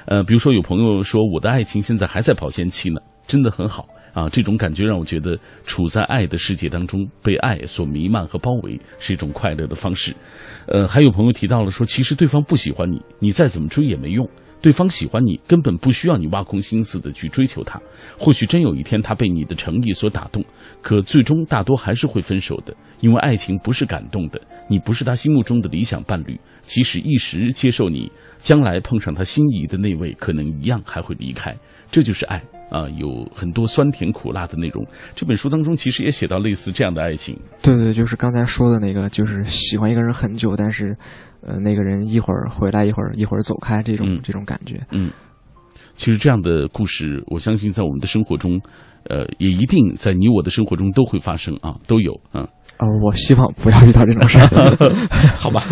[0.06, 3.88] 呃，比如说有朋友说我的爱情现在还在保鲜期呢，真的很好。
[4.12, 10.14] 啊，这种感觉让我觉得处在爱的世界当中，被爱所弥漫和包围是一种快乐的方式。
[10.66, 14.28] 呃，还有朋友提到了说，其实对方不喜欢你，你再怎么追也没用。
[14.62, 17.80] 对方喜欢你，根本不需要你挖空心思的去追求他。
[18.18, 20.44] 或许真有一天他被你的诚意所打动，
[20.82, 24.38] 可最终大多还是会分手的，因为爱情不是感动的。
[24.68, 31.56] 你不是他心目中的理想伴侣，即使一时接受你，将来碰上他心仪的那位，可能一样还会离开。
[31.90, 32.59] 这就是爱。
[32.70, 34.86] 啊，有很多酸甜苦辣的内容。
[35.14, 37.38] 这本书当中其实也写到类似这样的爱情。
[37.62, 40.96] 对对，就是刚才说的那个，就是喜欢一个人很久，但是，
[41.42, 44.80] 呃，那个人一会儿回来，一会儿一会儿走开，这种这种感觉。
[44.90, 45.10] 嗯。
[45.94, 48.58] 其实这样的故事，我相信在我们的生活中，
[49.04, 52.48] 呃，也一定在你我的生活中都会发生啊，都有啊。
[52.80, 54.46] 啊，我希望不要遇到这种事儿，
[55.36, 55.62] 好吧？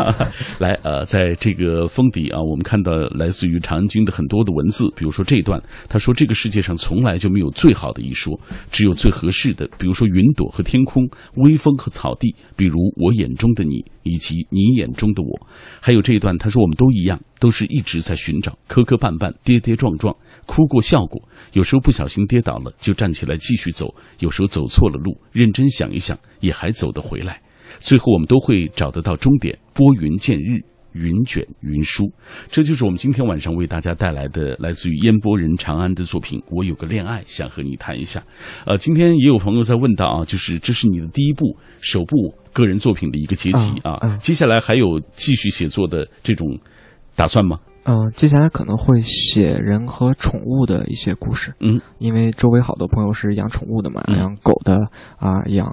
[0.61, 8.39] 来，呃，在这个封底啊，我们看到来自于长安君的很多的文字，比如说这一段，他说：“这个世界上从来就没有最好的一说，
[8.71, 9.67] 只有最合适的。
[9.79, 11.03] 比如说云朵和天空，
[11.37, 15.49] 微风和草地，比如我眼中的你，以及你眼中的我。”
[15.81, 20.13] 还有这一段，他说：“我们都一样，都是一直在寻找，磕磕绊绊，跌跌撞撞，
[20.47, 21.23] 哭过笑过，
[21.53, 23.87] 有时候不小心跌倒了，就站起来继续走；
[24.19, 27.39] 有时候走错了路，认真想一想，也还走。”得回来，
[27.81, 29.55] 最后我们都会找得到终点。
[29.75, 32.11] 拨云见日，云卷云舒，
[32.49, 36.43] 这就是我们今天晚上为大家带来的来自于烟波人长安的作品。
[36.51, 38.25] 我有个恋爱想和你谈一下。
[38.65, 46.59] 呃，今天也有朋友在问到啊，就是这是你的第一部首部个人作品的一个结集啊，接下来还有继续写作的这种
[47.19, 47.59] 打算吗？
[47.85, 51.53] 嗯，接下来可能会写人和宠物的一些故事。
[51.59, 55.67] 嗯，因为周围好多朋友是养宠物的嘛，养狗的啊，养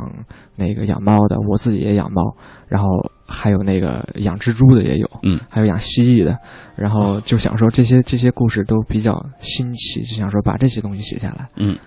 [0.56, 2.22] 那个养猫的，我自己也养猫，
[2.68, 2.88] 然后
[3.28, 6.36] 还有那个养蜘蛛的也有，嗯，还有养蜥蜴的，
[6.76, 11.48] 然后就想说这些这些故事都比较新奇，就想说把这些东西写下来。
[11.58, 11.78] 嗯。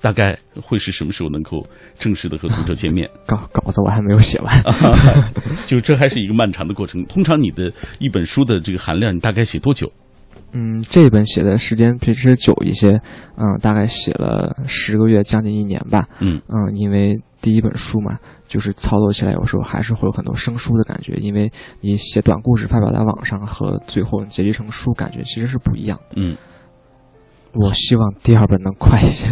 [0.00, 1.64] 大概会是什么时候能够
[1.98, 3.08] 正式的和读者见面？
[3.26, 4.62] 稿稿子我还没有写完，
[5.66, 7.04] 就这还是一个漫长的过程。
[7.06, 9.90] 通常你的一本书的这个含量，你大概写多久？
[10.52, 12.98] 嗯，这本写的时间其实久一些，
[13.36, 16.08] 嗯，大概写了十个月，将近一年吧。
[16.20, 18.18] 嗯嗯，因为第一本书嘛，
[18.48, 26.14] 就是操作起来有时候还是会有很多生疏的感觉，因为你写短故事发表在网上和最后结集成书，感觉其实是不一样的。
[26.16, 26.34] 嗯。
[27.54, 29.26] 我希望第二本能快一些。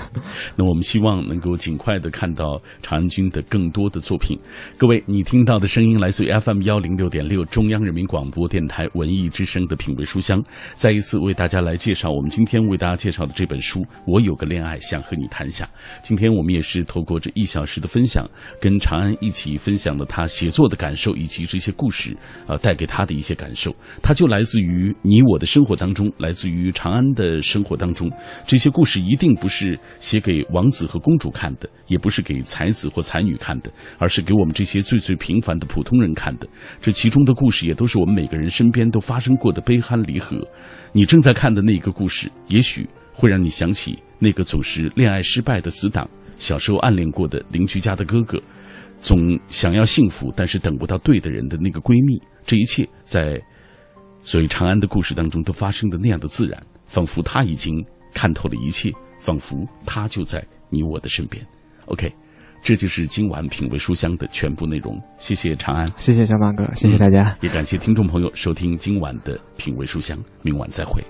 [0.54, 4.38] 那我们希望能够尽快的看到长安君的更多的作品。
[4.76, 10.42] 各位，你听到的声音来自于 FM 幺零六点六中央人民广播电台文艺之声的品味书香。
[10.74, 15.64] 再一次为大家来介绍我们今天为大家介绍的这本书《我有个恋爱想和你谈下》。
[16.02, 18.28] 今天我们也是透过这一小时的分享，
[18.60, 22.14] 跟长安一起分享了他写作的感受以及这些故事
[22.46, 23.74] 啊带给他的一些感受。
[24.02, 27.40] 他就来自于你我的生活当中，来自于长安的。
[27.54, 28.10] 生活当中，
[28.46, 36.46] 这些故事一定不是写给王子和公主看的，也不是给才子或才女看的，而是给我们这些最最平凡的普通人看的。
[36.80, 40.46] 这其中的故事，也都是我们每个人身边都发生过的悲欢离合。
[40.92, 48.40] 你正在看的那个故事，也许会让你想起那个总是恋爱失败的死党，小时候暗恋过的邻居家的哥哥，
[49.00, 52.22] 总想要幸福但是等不到对的人的那个闺蜜。
[52.44, 53.40] 这一切，在
[54.22, 56.62] 所以长安的故事当中，都发生的那样的自然。
[56.94, 58.88] 仿佛他已经看透了一切，
[59.18, 60.40] 仿佛他就在
[60.70, 61.44] 你我的身边。
[61.86, 62.08] OK，
[62.62, 64.96] 这就是今晚品味书香的全部内容。
[65.18, 70.16] 谢谢长安，谢谢小马哥，谢谢大家，也感谢听众朋友收听今晚的品味书香。
[70.42, 71.02] 明晚再会。